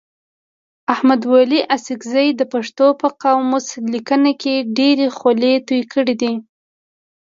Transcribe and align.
احمد 0.93 1.21
ولي 1.33 1.59
اڅکزي 1.75 2.27
د 2.35 2.41
پښتو 2.53 2.87
په 3.01 3.07
قاموس 3.21 3.67
لیکنه 3.93 4.31
کي 4.41 4.55
ډېري 4.77 5.07
خولې 5.17 5.53
توی 5.67 5.81
کړي 5.93 6.15
دي. 6.21 6.33